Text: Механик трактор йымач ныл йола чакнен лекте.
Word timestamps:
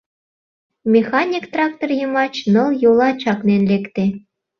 Механик 0.93 1.45
трактор 1.53 1.89
йымач 1.99 2.33
ныл 2.53 2.69
йола 2.83 3.09
чакнен 3.21 3.61
лекте. 3.71 4.05